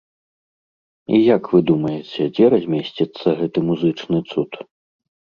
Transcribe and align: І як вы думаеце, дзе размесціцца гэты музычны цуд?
І 1.17 1.17
як 1.35 1.43
вы 1.55 1.59
думаеце, 1.71 2.21
дзе 2.37 2.45
размесціцца 2.53 3.27
гэты 3.41 3.59
музычны 3.69 4.17
цуд? 4.31 4.51